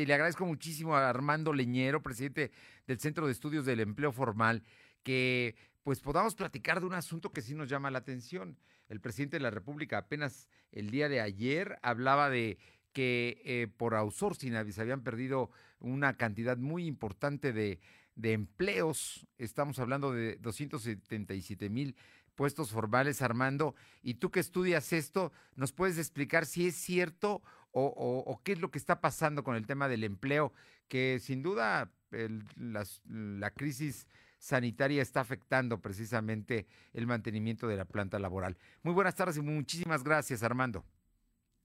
y 0.00 0.06
le 0.06 0.14
agradezco 0.14 0.46
muchísimo 0.46 0.96
a 0.96 1.08
Armando 1.08 1.52
Leñero, 1.52 2.02
presidente 2.02 2.50
del 2.86 2.98
Centro 2.98 3.26
de 3.26 3.32
Estudios 3.32 3.66
del 3.66 3.80
Empleo 3.80 4.12
Formal, 4.12 4.62
que 5.02 5.54
pues 5.82 6.00
podamos 6.00 6.34
platicar 6.34 6.80
de 6.80 6.86
un 6.86 6.94
asunto 6.94 7.32
que 7.32 7.42
sí 7.42 7.54
nos 7.54 7.68
llama 7.68 7.90
la 7.90 7.98
atención. 7.98 8.56
El 8.88 9.00
presidente 9.00 9.36
de 9.36 9.42
la 9.42 9.50
República 9.50 9.98
apenas 9.98 10.48
el 10.70 10.90
día 10.90 11.08
de 11.08 11.20
ayer 11.20 11.78
hablaba 11.82 12.30
de 12.30 12.58
que 12.92 13.42
eh, 13.44 13.68
por 13.76 13.94
outsourcing 13.94 14.72
se 14.72 14.80
habían 14.80 15.02
perdido 15.02 15.50
una 15.80 16.16
cantidad 16.16 16.56
muy 16.56 16.86
importante 16.86 17.52
de, 17.52 17.80
de 18.14 18.32
empleos. 18.32 19.26
Estamos 19.38 19.78
hablando 19.78 20.12
de 20.12 20.36
277 20.36 21.68
mil 21.68 21.96
puestos 22.34 22.70
formales, 22.70 23.22
Armando. 23.22 23.74
Y 24.02 24.14
tú 24.14 24.30
que 24.30 24.40
estudias 24.40 24.92
esto, 24.92 25.32
¿nos 25.54 25.72
puedes 25.72 25.98
explicar 25.98 26.46
si 26.46 26.66
es 26.66 26.76
cierto 26.76 27.42
o, 27.72 28.40
qué 28.44 28.52
es 28.52 28.60
lo 28.60 28.70
que 28.70 28.78
está 28.78 29.00
pasando 29.00 29.42
con 29.44 29.56
el 29.56 29.66
tema 29.66 29.88
del 29.88 30.04
empleo? 30.04 30.52
Que 30.88 31.18
sin 31.18 31.42
duda 31.42 31.90
la 32.10 33.50
crisis 33.50 34.06
sanitaria 34.38 35.00
está 35.02 35.20
afectando 35.20 35.80
precisamente 35.80 36.66
el 36.92 37.06
mantenimiento 37.06 37.66
de 37.68 37.76
la 37.76 37.84
planta 37.84 38.18
laboral. 38.18 38.56
Muy 38.82 38.92
buenas 38.92 39.14
tardes 39.14 39.36
y 39.36 39.40
muchísimas 39.40 40.02
gracias, 40.02 40.42
Armando. 40.42 40.84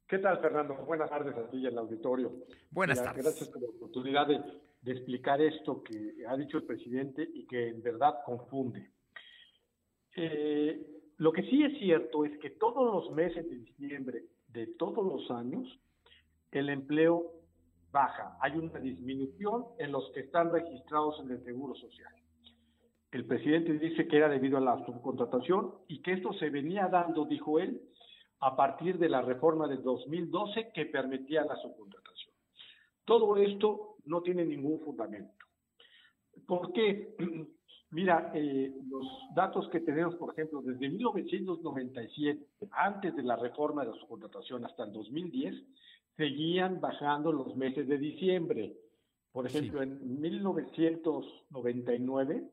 ¿Qué 0.07 0.19
tal, 0.19 0.39
Fernando? 0.39 0.75
Buenas 0.85 1.09
tardes 1.09 1.35
a 1.35 1.49
ti 1.49 1.57
y 1.57 1.67
al 1.67 1.77
auditorio. 1.77 2.31
Buenas 2.71 3.03
tardes. 3.03 3.25
Gracias 3.25 3.49
por 3.49 3.61
la 3.61 3.67
oportunidad 3.69 4.27
de, 4.27 4.39
de 4.81 4.91
explicar 4.91 5.41
esto 5.41 5.83
que 5.83 6.25
ha 6.25 6.37
dicho 6.37 6.57
el 6.57 6.63
presidente 6.63 7.27
y 7.33 7.45
que 7.45 7.67
en 7.69 7.81
verdad 7.81 8.15
confunde. 8.25 8.91
Eh, 10.15 10.85
lo 11.17 11.31
que 11.33 11.43
sí 11.43 11.63
es 11.63 11.77
cierto 11.79 12.23
es 12.25 12.37
que 12.39 12.51
todos 12.51 12.85
los 12.93 13.15
meses 13.15 13.49
de 13.49 13.57
diciembre 13.57 14.23
de 14.47 14.67
todos 14.67 15.05
los 15.05 15.29
años, 15.31 15.67
el 16.51 16.69
empleo 16.69 17.31
baja. 17.91 18.37
Hay 18.41 18.57
una 18.57 18.79
disminución 18.79 19.65
en 19.79 19.91
los 19.91 20.11
que 20.11 20.21
están 20.21 20.51
registrados 20.51 21.19
en 21.21 21.31
el 21.31 21.43
Seguro 21.43 21.75
Social. 21.75 22.13
El 23.11 23.25
presidente 23.25 23.73
dice 23.79 24.07
que 24.07 24.17
era 24.17 24.29
debido 24.29 24.57
a 24.57 24.61
la 24.61 24.85
subcontratación 24.85 25.73
y 25.87 26.01
que 26.01 26.13
esto 26.13 26.33
se 26.33 26.49
venía 26.49 26.87
dando, 26.87 27.25
dijo 27.25 27.59
él, 27.59 27.81
a 28.39 28.55
partir 28.55 28.97
de 28.97 29.09
la 29.09 29.21
reforma 29.21 29.67
de 29.67 29.77
2012 29.77 30.71
que 30.73 30.85
permitía 30.85 31.43
la 31.45 31.55
subcontratación. 31.55 32.33
Todo 33.05 33.37
esto 33.37 33.95
no 34.05 34.21
tiene 34.21 34.45
ningún 34.45 34.81
fundamento. 34.81 35.33
¿Por 36.45 36.73
qué? 36.73 37.15
Mira, 37.89 38.31
eh, 38.35 38.73
los 38.89 39.07
datos 39.33 39.69
que 39.69 39.79
tenemos, 39.79 40.15
por 40.15 40.33
ejemplo, 40.33 40.61
desde 40.61 40.89
1997, 40.89 42.45
antes 42.71 43.15
de 43.15 43.23
la 43.23 43.37
reforma 43.37 43.85
de 43.85 43.91
la 43.91 43.97
subcontratación 43.97 44.65
hasta 44.65 44.83
el 44.83 44.91
2010, 44.91 45.55
seguían 46.17 46.81
bajando 46.81 47.31
los 47.31 47.55
meses 47.55 47.87
de 47.87 47.97
diciembre. 47.97 48.75
Por 49.31 49.45
ejemplo, 49.45 49.81
en 49.83 50.19
1999 50.19 52.51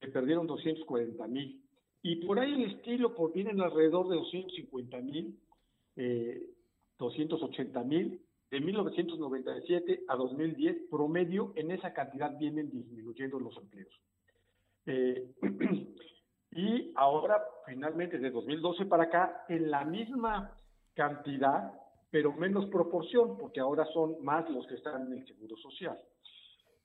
se 0.00 0.08
perdieron 0.08 0.46
240 0.46 1.26
mil. 1.28 1.64
Y 2.02 2.26
por 2.26 2.38
ahí 2.40 2.52
el 2.52 2.72
estilo 2.72 3.14
por, 3.14 3.32
vienen 3.32 3.60
alrededor 3.60 4.08
de 4.08 4.16
250 4.16 5.00
mil, 5.00 5.38
eh, 5.96 6.42
280 6.98 7.84
mil. 7.84 8.20
De 8.50 8.60
1997 8.60 10.04
a 10.08 10.16
2010, 10.16 10.88
promedio, 10.90 11.52
en 11.54 11.70
esa 11.70 11.92
cantidad 11.92 12.36
vienen 12.36 12.68
disminuyendo 12.68 13.38
los 13.38 13.56
empleos. 13.56 13.94
Eh, 14.86 15.30
y 16.50 16.92
ahora, 16.96 17.44
finalmente, 17.64 18.18
de 18.18 18.32
2012 18.32 18.86
para 18.86 19.04
acá, 19.04 19.44
en 19.48 19.70
la 19.70 19.84
misma 19.84 20.52
cantidad, 20.94 21.72
pero 22.10 22.32
menos 22.32 22.66
proporción, 22.66 23.36
porque 23.38 23.60
ahora 23.60 23.84
son 23.86 24.22
más 24.22 24.48
los 24.50 24.66
que 24.66 24.74
están 24.74 25.06
en 25.06 25.18
el 25.18 25.26
Seguro 25.26 25.56
Social. 25.56 25.98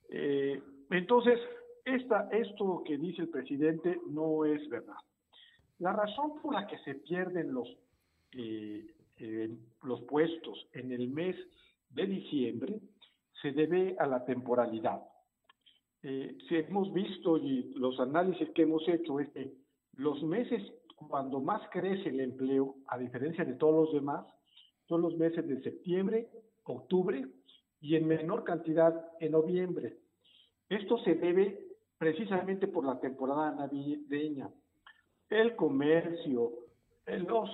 Eh, 0.10 0.62
entonces, 0.92 1.40
esta, 1.84 2.30
esto 2.32 2.84
que 2.86 2.98
dice 2.98 3.24
el 3.24 3.30
presidente 3.30 4.00
no 4.08 4.46
es 4.46 4.68
verdad. 4.70 4.96
La 5.80 5.94
razón 5.94 6.42
por 6.42 6.54
la 6.54 6.68
que 6.68 6.78
se 6.80 6.96
pierden 6.96 7.54
los, 7.54 7.68
eh, 8.32 8.86
los 9.84 10.02
puestos 10.04 10.68
en 10.74 10.92
el 10.92 11.10
mes 11.10 11.36
de 11.90 12.06
diciembre 12.06 12.80
se 13.42 13.52
debe 13.52 13.96
a 14.00 14.08
la 14.08 14.24
temporalidad 14.26 15.02
eh, 16.08 16.38
si 16.48 16.58
hemos 16.58 16.94
visto 16.94 17.36
y 17.40 17.74
los 17.74 18.00
análisis 18.00 18.48
que 18.52 18.62
hemos 18.62 18.88
hecho 18.88 19.20
es 19.20 19.28
que 19.30 19.52
los 19.96 20.22
meses 20.22 20.62
cuando 20.96 21.40
más 21.40 21.68
crece 21.72 22.10
el 22.10 22.20
empleo, 22.20 22.76
a 22.86 23.00
diferencia 23.00 23.44
de 23.44 23.56
todos 23.56 23.88
los 23.88 23.94
demás, 23.96 24.24
son 24.88 25.02
los 25.02 25.16
meses 25.18 25.48
de 25.48 25.62
septiembre, 25.62 26.30
octubre 26.64 27.26
y 27.82 27.96
en 27.96 28.08
menor 28.08 28.44
cantidad 28.44 28.94
en 29.20 29.32
noviembre. 29.32 29.98
Esto 30.70 30.98
se 31.00 31.16
debe 31.16 31.66
precisamente 31.98 32.68
por 32.68 32.86
la 32.86 33.00
temporada 33.00 33.52
navideña. 33.52 34.50
El 35.30 35.56
comercio, 35.56 36.52
los 37.06 37.50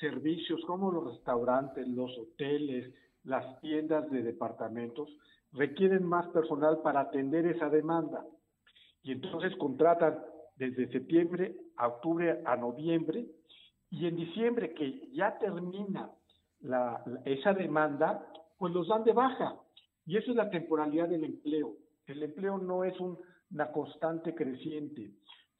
servicios 0.00 0.60
como 0.66 0.90
los 0.90 1.14
restaurantes, 1.14 1.86
los 1.88 2.16
hoteles, 2.18 2.92
las 3.24 3.60
tiendas 3.60 4.10
de 4.10 4.22
departamentos, 4.22 5.08
requieren 5.52 6.04
más 6.04 6.26
personal 6.28 6.80
para 6.82 7.00
atender 7.00 7.46
esa 7.46 7.68
demanda. 7.68 8.24
Y 9.02 9.12
entonces 9.12 9.54
contratan 9.56 10.18
desde 10.56 10.90
septiembre 10.90 11.56
a 11.76 11.88
octubre 11.88 12.42
a 12.44 12.56
noviembre 12.56 13.26
y 13.90 14.06
en 14.06 14.16
diciembre 14.16 14.74
que 14.74 15.08
ya 15.12 15.38
termina 15.38 16.10
la, 16.60 17.02
esa 17.24 17.52
demanda, 17.52 18.26
pues 18.58 18.72
los 18.72 18.88
dan 18.88 19.04
de 19.04 19.12
baja. 19.12 19.60
Y 20.06 20.16
eso 20.16 20.30
es 20.30 20.36
la 20.36 20.50
temporalidad 20.50 21.08
del 21.08 21.24
empleo. 21.24 21.76
El 22.06 22.22
empleo 22.22 22.58
no 22.58 22.84
es 22.84 22.94
una 23.00 23.70
constante 23.72 24.34
creciente, 24.34 25.12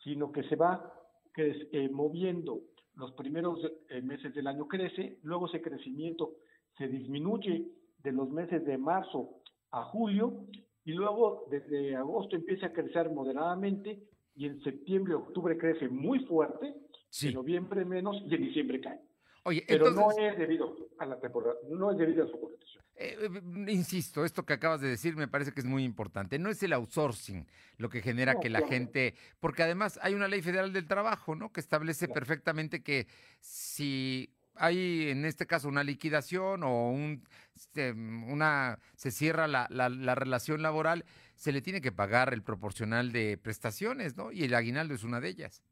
sino 0.02 0.32
que 0.32 0.42
se 0.44 0.56
va 0.56 0.92
eh, 1.36 1.88
moviendo. 1.90 2.62
Los 2.94 3.12
primeros 3.12 3.60
eh, 3.90 4.02
meses 4.02 4.34
del 4.34 4.46
año 4.46 4.66
crece, 4.66 5.18
luego 5.22 5.46
ese 5.46 5.62
crecimiento 5.62 6.36
se 6.76 6.88
disminuye 6.88 7.70
de 7.98 8.12
los 8.12 8.30
meses 8.30 8.64
de 8.64 8.78
marzo 8.78 9.42
a 9.70 9.84
julio 9.84 10.46
y 10.84 10.92
luego 10.92 11.46
desde 11.50 11.94
agosto 11.94 12.34
empieza 12.34 12.66
a 12.66 12.72
crecer 12.72 13.10
moderadamente 13.10 14.02
y 14.34 14.46
en 14.46 14.60
septiembre, 14.62 15.14
octubre 15.14 15.58
crece 15.58 15.88
muy 15.88 16.20
fuerte, 16.20 16.74
en 17.22 17.34
noviembre 17.34 17.84
menos 17.84 18.16
y 18.26 18.34
en 18.34 18.42
diciembre 18.42 18.80
cae. 18.80 19.00
Oye, 19.44 19.64
Pero 19.66 19.90
no 19.90 20.10
es 20.10 20.38
debido 20.38 20.74
a 20.98 21.06
la 21.06 21.18
temporada, 21.18 21.54
no 21.68 21.90
es 21.90 21.98
debido 21.98 22.24
a 22.24 22.28
su. 22.28 22.58
Eh, 22.96 23.16
eh, 23.20 23.72
insisto, 23.72 24.24
esto 24.24 24.44
que 24.44 24.54
acabas 24.54 24.80
de 24.80 24.88
decir 24.88 25.16
me 25.16 25.28
parece 25.28 25.52
que 25.52 25.60
es 25.60 25.66
muy 25.66 25.84
importante. 25.84 26.38
No 26.38 26.50
es 26.50 26.62
el 26.62 26.72
outsourcing 26.72 27.46
lo 27.76 27.88
que 27.88 28.02
genera 28.02 28.40
que 28.40 28.50
la 28.50 28.66
gente, 28.66 29.14
porque 29.38 29.62
además 29.62 29.98
hay 30.02 30.14
una 30.14 30.26
ley 30.26 30.42
federal 30.42 30.72
del 30.72 30.88
trabajo, 30.88 31.36
¿no? 31.36 31.52
Que 31.52 31.60
establece 31.60 32.08
perfectamente 32.08 32.82
que 32.82 33.06
si 33.40 34.34
hay 34.56 35.10
en 35.10 35.24
este 35.24 35.46
caso 35.46 35.68
una 35.68 35.84
liquidación 35.84 36.64
o 36.64 36.90
un, 36.90 37.22
este, 37.54 37.92
una 37.92 38.80
se 38.96 39.12
cierra 39.12 39.46
la, 39.46 39.68
la, 39.70 40.14
relación 40.16 40.62
laboral, 40.62 41.04
se 41.36 41.52
le 41.52 41.62
tiene 41.62 41.80
que 41.80 41.92
pagar 41.92 42.32
el 42.34 42.42
proporcional 42.42 43.12
de 43.12 43.38
prestaciones, 43.38 44.16
¿no? 44.16 44.32
Y 44.32 44.42
el 44.44 44.54
aguinaldo 44.54 44.94
es 44.94 45.04
una 45.04 45.20
de 45.20 45.28
ellas. 45.28 45.62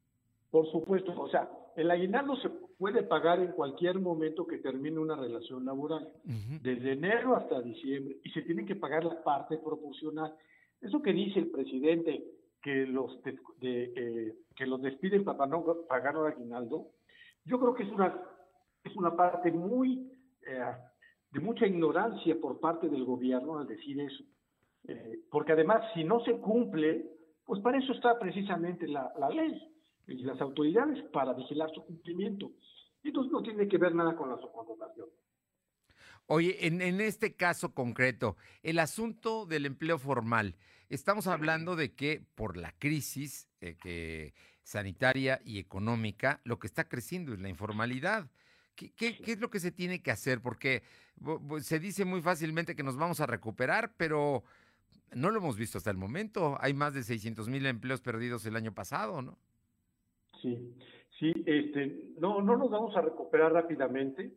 Por 0.51 0.71
supuesto, 0.71 1.13
o 1.21 1.29
sea, 1.29 1.51
el 1.77 1.91
aguinaldo 1.91 2.37
se 2.37 2.49
puede 2.79 3.03
pagar 3.03 3.41
en 3.41 3.53
cualquier 3.53 3.99
momento 3.99 4.47
que 4.47 4.59
termine 4.59 4.99
una 4.99 5.17
relación 5.17 5.65
laboral, 5.65 6.09
desde 6.63 6.93
enero 6.93 7.37
hasta 7.37 7.61
diciembre, 7.61 8.17
y 8.25 8.31
se 8.31 8.43
tiene 8.43 8.65
que 8.65 8.77
pagar 8.77 9.05
la 9.05 9.23
parte 9.23 9.59
proporcional. 9.59 10.35
Eso 10.81 11.01
que 11.03 11.13
dice 11.13 11.39
el 11.39 11.51
presidente, 11.51 12.25
que 12.63 12.87
los, 12.87 13.23
de, 13.23 13.93
eh, 13.97 14.35
que 14.57 14.67
los 14.67 14.83
despiden 14.83 15.25
para 15.25 15.47
no 15.47 15.65
pagar 15.89 16.17
un 16.17 16.27
aguinaldo, 16.27 16.89
yo 17.45 17.61
creo 17.61 17.75
que 17.75 17.85
es 17.85 17.91
una 17.91 18.21
es 18.87 18.97
una 18.97 19.15
parte 19.17 19.51
muy 19.51 20.11
eh, 20.47 20.73
de 21.33 21.41
mucha 21.41 21.67
ignorancia 21.67 22.37
por 22.41 22.61
parte 22.61 22.89
del 22.89 23.05
gobierno 23.05 23.59
al 23.59 23.67
decir 23.67 24.01
eso. 24.01 24.25
Eh, 24.89 25.21
porque 25.31 25.53
además, 25.53 25.83
si 25.95 26.05
no 26.05 26.21
se 26.21 26.39
cumple, 26.39 27.05
pues 27.45 27.61
para 27.61 27.79
eso 27.79 27.93
está 27.93 28.19
precisamente 28.19 28.87
la, 28.87 29.13
ley 29.31 29.61
y 30.07 30.23
las 30.23 30.41
autoridades 30.41 31.03
para 31.13 31.33
vigilar 31.33 31.71
su 31.75 31.85
cumplimiento. 31.85 32.53
Y 33.03 33.09
entonces 33.09 33.33
no 33.33 33.43
tiene 33.43 33.69
que 33.69 33.79
ver 33.79 33.95
nada 33.95 34.17
con 34.17 34.29
la 34.29 34.37
subcontratación. 34.39 35.09
Oye, 36.27 36.67
en, 36.67 36.81
en, 36.81 37.01
este 37.01 37.35
caso 37.37 37.73
concreto, 37.73 38.37
el 38.63 38.81
asunto 38.81 39.47
del 39.47 39.65
empleo 39.65 39.99
formal, 39.99 40.57
estamos 40.89 41.29
hablando 41.29 41.77
de 41.77 41.95
que 41.95 42.25
por 42.35 42.57
la 42.57 42.73
crisis 42.73 43.49
eh, 43.61 43.77
que 43.81 44.35
sanitaria 44.65 45.41
y 45.45 45.59
económica, 45.59 46.41
lo 46.43 46.59
que 46.59 46.67
está 46.67 46.89
creciendo 46.89 47.33
es 47.33 47.41
la 47.41 47.49
informalidad. 47.49 48.29
¿Qué, 48.75 48.93
es 49.25 49.39
lo 49.39 49.49
que 49.49 49.61
se 49.61 49.71
tiene 49.71 50.03
que 50.03 50.11
hacer? 50.11 50.43
Porque 50.43 50.83
se 51.61 51.79
dice 51.79 52.05
muy 52.05 52.21
fácilmente 52.21 52.75
que 52.75 52.83
nos 52.83 52.97
vamos 52.97 53.21
a 53.21 53.27
recuperar, 53.27 53.95
pero 53.97 54.45
no 55.15 55.31
lo 55.31 55.39
hemos 55.39 55.57
visto 55.57 55.79
hasta 55.79 55.91
el 55.91 55.97
momento. 55.97 56.59
Hay 56.61 56.75
más 56.75 56.93
de 56.93 57.05
600 57.05 57.49
mil 57.49 57.65
empleos 57.65 58.01
perdidos 58.01 58.45
el 58.45 58.57
año 58.57 58.75
pasado, 58.75 59.23
¿no? 59.23 59.39
Sí, 60.43 60.75
sí, 61.19 61.33
este, 61.47 62.15
no, 62.19 62.41
no 62.43 62.57
nos 62.57 62.71
vamos 62.71 62.97
a 62.97 63.03
recuperar 63.03 63.53
rápidamente. 63.53 64.33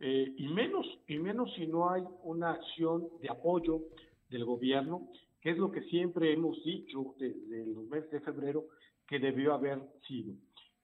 eh, 0.00 0.34
y 0.36 0.48
menos 0.48 0.86
y 1.06 1.18
menos 1.18 1.52
si 1.54 1.66
no 1.66 1.88
hay 1.90 2.02
una 2.24 2.50
acción 2.50 3.08
de 3.20 3.30
apoyo 3.30 3.82
del 4.28 4.44
gobierno, 4.44 5.08
que 5.40 5.50
es 5.50 5.58
lo 5.58 5.70
que 5.70 5.82
siempre 5.82 6.32
hemos 6.32 6.62
dicho 6.64 7.14
desde 7.18 7.66
los 7.66 7.86
meses 7.88 8.10
de 8.10 8.20
febrero 8.20 8.64
que 9.06 9.18
debió 9.18 9.54
haber 9.54 9.78
sido. 10.06 10.34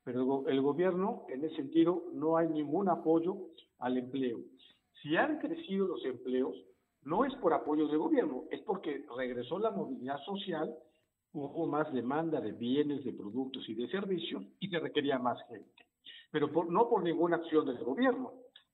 Pero 0.04 0.46
el, 0.48 0.60
gobierno, 0.60 1.24
en 1.28 1.44
ese 1.44 1.56
sentido, 1.56 2.04
no 2.12 2.36
hay 2.36 2.48
ningún 2.48 2.88
apoyo 2.88 3.36
al 3.78 3.98
empleo. 3.98 4.38
Si 5.02 5.16
han 5.16 5.38
crecido 5.38 5.86
los 5.86 6.04
empleos, 6.04 6.56
no 7.02 7.24
es 7.24 7.34
por 7.36 7.52
apoyo 7.52 7.88
del 7.88 7.98
gobierno, 7.98 8.44
es 8.50 8.60
porque 8.62 9.04
regresó 9.16 9.58
la 9.58 9.70
movilidad 9.70 10.18
social, 10.24 10.74
hubo 11.32 11.66
más 11.66 11.92
demanda 11.92 12.40
de 12.40 12.52
bienes, 12.52 13.04
de 13.04 13.12
productos 13.12 13.68
y 13.68 13.74
de 13.74 13.88
servicios 13.88 14.42
y 14.58 14.68
se 14.68 14.78
requería 14.78 15.18
más 15.18 15.38
gente. 15.48 15.86
Pero 16.30 16.48
no 16.64 16.88
por 16.88 17.02
ninguna 17.02 17.36
acción 17.36 17.66
del 17.66 17.78
gobierno. 17.78 18.32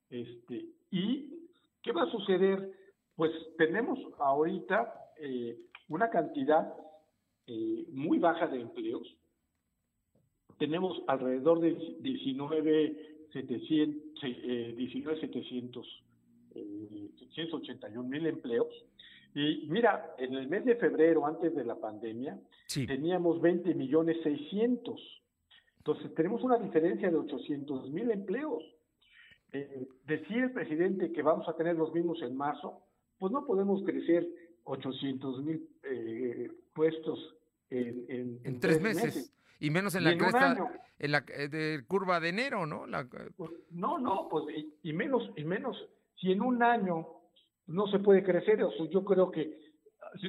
Este, 0.09 0.65
¿Y 0.91 1.49
qué 1.81 1.91
va 1.91 2.03
a 2.03 2.11
suceder? 2.11 2.71
Pues 3.15 3.31
tenemos 3.57 3.99
ahorita 4.19 4.93
eh, 5.19 5.57
una 5.89 6.09
cantidad 6.09 6.73
eh, 7.47 7.85
muy 7.91 8.19
baja 8.19 8.47
de 8.47 8.61
empleos. 8.61 9.07
Tenemos 10.57 11.01
alrededor 11.07 11.59
de 11.59 11.73
19,700 12.01 14.07
eh, 14.23 14.73
19, 14.75 15.19
700, 15.19 16.03
eh, 16.55 17.09
781 17.35 18.07
mil 18.07 18.25
empleos. 18.25 18.73
Y 19.37 19.67
mira, 19.67 20.15
en 20.17 20.33
el 20.33 20.47
mes 20.47 20.65
de 20.65 20.75
febrero, 20.77 21.27
antes 21.27 21.53
de 21.53 21.63
la 21.63 21.75
pandemia, 21.75 22.39
teníamos 22.87 23.39
20 23.39 23.75
millones 23.75 24.17
600. 24.23 24.99
Entonces, 25.77 26.11
tenemos 26.15 26.41
una 26.41 26.57
diferencia 26.57 27.11
de 27.11 27.17
800 27.17 27.91
mil 27.91 28.09
empleos. 28.09 28.63
Eh, 29.53 29.87
decir 30.07 30.37
el 30.37 30.51
presidente 30.53 31.11
que 31.11 31.21
vamos 31.21 31.47
a 31.47 31.55
tener 31.55 31.75
los 31.75 31.93
mismos 31.93 32.19
en 32.23 32.35
marzo, 32.35 32.81
pues 33.19 33.31
no 33.31 33.45
podemos 33.45 33.83
crecer 33.83 34.27
800 34.63 35.43
mil 35.43 35.69
eh, 35.83 36.49
puestos 36.73 37.35
en, 37.69 38.39
en, 38.43 38.59
tres, 38.59 38.81
meses. 38.81 39.31
Y 39.59 39.69
menos 39.69 39.93
en 39.93 40.03
la 40.05 40.13
en 40.97 41.11
la 41.11 41.23
eh, 41.27 41.47
de 41.47 41.85
curva 41.85 42.19
de 42.19 42.29
enero, 42.29 42.65
¿no? 42.65 42.85
Pues, 43.35 43.51
no, 43.69 43.99
no, 43.99 44.27
pues 44.31 44.45
y, 44.81 44.93
menos, 44.93 45.29
y 45.35 45.43
menos, 45.43 45.77
si 46.15 46.31
en 46.31 46.41
un 46.41 46.63
año 46.63 47.16
no 47.67 47.87
se 47.87 47.99
puede 47.99 48.23
crecer, 48.23 48.63
o 48.63 48.71
yo 48.89 49.03
creo 49.03 49.31
que 49.31 49.57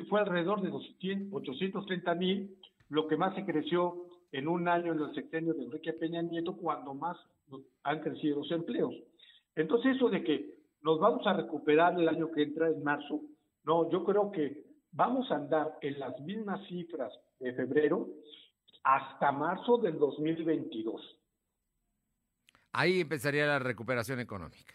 fue 0.08 0.20
alrededor 0.20 0.60
de 0.60 0.70
200, 0.70 1.32
830 1.32 2.14
mil, 2.14 2.56
lo 2.88 3.06
que 3.06 3.16
más 3.16 3.34
se 3.34 3.44
creció 3.44 4.06
en 4.32 4.48
un 4.48 4.68
año 4.68 4.92
en 4.92 5.00
el 5.00 5.14
sexenio 5.14 5.54
de 5.54 5.64
Enrique 5.64 5.92
Peña 5.92 6.20
Nieto, 6.22 6.56
cuando 6.56 6.94
más 6.94 7.16
han 7.84 8.00
crecido 8.00 8.38
los 8.38 8.50
empleos. 8.50 8.94
Entonces 9.54 9.96
eso 9.96 10.10
de 10.10 10.22
que 10.22 10.54
nos 10.82 11.00
vamos 11.00 11.26
a 11.26 11.32
recuperar 11.32 11.98
el 11.98 12.08
año 12.08 12.30
que 12.30 12.42
entra 12.42 12.68
en 12.68 12.82
marzo, 12.82 13.22
no, 13.64 13.90
yo 13.90 14.04
creo 14.04 14.30
que 14.30 14.64
vamos 14.92 15.30
a 15.30 15.36
andar 15.36 15.78
en 15.80 15.98
las 15.98 16.18
mismas 16.20 16.66
cifras 16.68 17.12
de 17.38 17.52
febrero 17.54 18.08
hasta 18.84 19.32
marzo 19.32 19.78
del 19.78 19.98
2022. 19.98 21.18
Ahí 22.72 23.00
empezaría 23.00 23.46
la 23.46 23.58
recuperación 23.58 24.20
económica. 24.20 24.74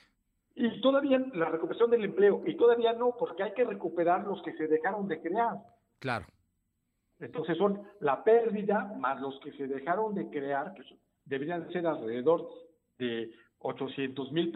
Y 0.55 0.81
todavía 0.81 1.19
la 1.33 1.49
recuperación 1.49 1.89
del 1.89 2.03
empleo, 2.03 2.43
y 2.45 2.55
todavía 2.55 2.93
no, 2.93 3.15
porque 3.17 3.43
hay 3.43 3.53
que 3.53 3.63
recuperar 3.63 4.25
los 4.25 4.41
que 4.43 4.53
se 4.53 4.67
dejaron 4.67 5.07
de 5.07 5.19
crear. 5.21 5.57
Claro. 5.99 6.25
Entonces 7.19 7.57
son 7.57 7.81
la 8.01 8.23
pérdida 8.23 8.93
más 8.99 9.19
los 9.21 9.39
que 9.39 9.51
se 9.53 9.67
dejaron 9.67 10.13
de 10.13 10.29
crear, 10.29 10.73
que 10.73 10.83
deberían 11.25 11.71
ser 11.71 11.87
alrededor 11.87 12.47
de 12.97 13.31
800 13.59 14.31
mil 14.31 14.53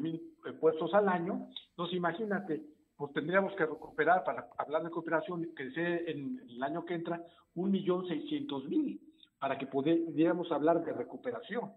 mil 0.00 0.34
eh, 0.46 0.52
puestos 0.52 0.94
al 0.94 1.08
año. 1.08 1.48
Entonces 1.70 1.96
imagínate, 1.96 2.62
pues 2.96 3.12
tendríamos 3.12 3.54
que 3.56 3.66
recuperar, 3.66 4.24
para 4.24 4.48
hablar 4.56 4.82
de 4.82 4.88
recuperación, 4.88 5.54
que 5.56 5.70
sea 5.72 5.96
en 5.96 6.40
el 6.48 6.62
año 6.62 6.84
que 6.84 6.94
entra, 6.94 7.20
un 7.54 7.70
millón 7.70 8.06
seiscientos 8.06 8.64
mil, 8.68 9.00
para 9.38 9.58
que 9.58 9.66
pudiéramos 9.66 10.50
hablar 10.52 10.84
de 10.84 10.92
recuperación. 10.92 11.72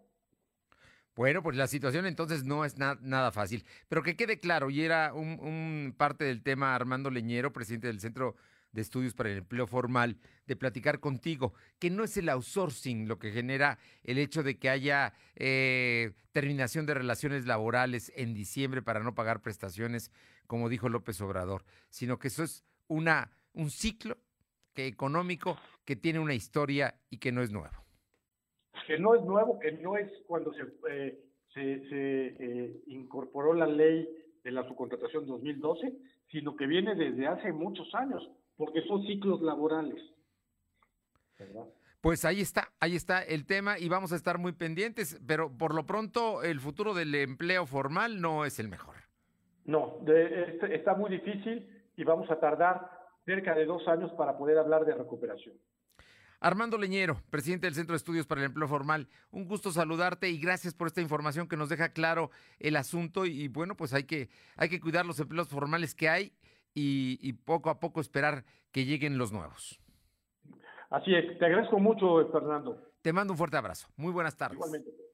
Bueno, 1.17 1.41
pues 1.41 1.57
la 1.57 1.65
situación 1.65 2.05
entonces 2.05 2.43
no 2.43 2.63
es 2.63 2.77
nada 2.77 3.31
fácil. 3.31 3.65
Pero 3.89 4.03
que 4.03 4.15
quede 4.15 4.39
claro, 4.39 4.69
y 4.69 4.83
era 4.83 5.15
un, 5.15 5.95
parte 5.97 6.23
del 6.25 6.43
tema 6.43 6.75
Armando 6.75 7.09
Leñero, 7.09 7.51
presidente 7.51 7.87
del 7.87 7.99
Centro 7.99 8.35
de 8.71 8.83
Estudios 8.83 9.15
para 9.15 9.31
el 9.31 9.39
Empleo 9.39 9.65
Formal, 9.65 10.19
de 10.45 10.55
platicar 10.55 10.99
contigo, 10.99 11.55
que 11.79 11.89
no 11.89 12.03
es 12.03 12.15
el 12.17 12.29
outsourcing 12.29 13.07
lo 13.07 13.17
que 13.17 13.31
genera 13.31 13.79
el 14.03 14.19
hecho 14.19 14.43
de 14.43 14.59
que 14.59 14.69
haya 14.69 15.13
eh, 15.35 16.11
terminación 16.33 16.85
de 16.85 16.93
relaciones 16.93 17.47
laborales 17.47 18.11
en 18.15 18.35
diciembre 18.35 18.83
para 18.83 18.99
no 18.99 19.15
pagar 19.15 19.41
prestaciones, 19.41 20.11
como 20.45 20.69
dijo 20.69 20.87
López 20.87 21.19
Obrador, 21.21 21.65
sino 21.89 22.19
que 22.19 22.27
eso 22.27 22.43
es 22.43 22.63
una, 22.85 23.31
un 23.53 23.71
ciclo 23.71 24.19
económico 24.75 25.57
que 25.83 25.95
tiene 25.95 26.19
una 26.19 26.35
historia 26.35 26.99
y 27.09 27.17
que 27.17 27.31
no 27.31 27.41
es 27.41 27.49
nuevo 27.49 27.86
que 28.87 28.97
no 28.97 29.13
es 29.13 29.21
nuevo, 29.23 29.59
que 29.59 29.73
no 29.73 29.97
es 29.97 30.09
cuando 30.25 30.53
se, 30.53 30.63
eh, 30.89 31.19
se, 31.53 31.61
eh, 32.39 32.81
incorporó 32.87 33.53
la 33.53 33.67
ley 33.67 34.07
de 34.45 34.51
la 34.51 34.65
subcontratación 34.65 35.27
2012, 35.27 35.93
sino 36.31 36.55
que 36.55 36.65
viene 36.65 36.95
desde 36.95 37.27
hace 37.27 37.51
muchos 37.51 37.93
años, 37.93 38.25
porque 38.55 38.81
son 38.83 39.05
ciclos 39.05 39.41
laborales. 39.41 40.01
Pues 41.99 42.23
ahí 42.23 42.39
está, 42.39 42.69
ahí 42.79 42.95
está 42.95 43.21
el 43.21 43.45
tema 43.45 43.77
y 43.77 43.89
vamos 43.89 44.13
a 44.13 44.15
estar 44.15 44.37
muy 44.37 44.53
pendientes, 44.53 45.19
pero 45.27 45.51
por 45.51 45.75
lo 45.75 45.85
pronto 45.85 46.41
el 46.41 46.61
futuro 46.61 46.93
del 46.93 47.13
empleo 47.13 47.65
formal 47.65 48.21
no 48.21 48.45
es 48.45 48.57
el 48.57 48.69
mejor. 48.69 48.95
No, 49.65 49.99
este, 50.07 50.73
está 50.73 50.95
muy 50.95 51.11
difícil 51.11 51.67
y 51.97 52.03
vamos 52.05 52.31
a 52.31 52.39
tardar 52.39 52.89
cerca 53.25 53.53
de 53.53 53.65
dos 53.65 53.85
años 53.89 54.13
para 54.13 54.37
poder 54.37 54.57
hablar 54.57 54.85
de 54.85 54.93
recuperación. 54.93 55.55
Armando 56.39 56.77
Leñero, 56.77 57.21
presidente 57.29 57.67
del 57.67 57.73
Centro 57.73 57.93
de 57.93 57.97
Estudios 57.97 58.27
para 58.27 58.41
el 58.41 58.47
Empleo 58.47 58.67
Formal, 58.67 59.07
un 59.31 59.47
gusto 59.47 59.71
saludarte 59.71 60.29
y 60.29 60.39
gracias 60.39 60.73
por 60.73 60.87
esta 60.87 61.01
información 61.01 61.47
que 61.47 61.57
nos 61.57 61.69
deja 61.69 61.89
claro 61.89 62.29
el 62.59 62.75
asunto 62.75 63.25
y, 63.25 63.47
bueno, 63.47 63.75
pues 63.75 63.93
hay 63.93 64.03
que, 64.03 64.29
hay 64.55 64.69
que 64.69 64.79
cuidar 64.79 65.05
los 65.05 65.19
empleos 65.19 65.47
formales 65.47 65.95
que 65.95 66.09
hay 66.09 66.33
y, 66.73 67.17
y, 67.21 67.33
poco 67.33 67.69
a 67.69 67.79
poco 67.79 68.01
esperar 68.01 68.43
que 68.71 68.85
lleguen 68.85 69.17
los 69.17 69.31
nuevos. 69.31 69.79
Así 70.91 71.13
es, 71.15 71.37
te 71.39 71.45
agradezco 71.45 71.79
mucho, 71.79 72.29
Fernando. 72.31 72.93
Te 73.01 73.11
mando 73.11 73.33
un 73.33 73.37
fuerte 73.37 73.57
abrazo. 73.57 73.87
Muy 73.95 74.11
buenas 74.11 74.37
tardes. 74.37 74.57
Igualmente. 74.57 75.06